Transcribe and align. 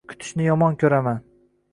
Kutishni 0.11 0.45
yomon 0.47 0.77
ko`raman 0.85 1.19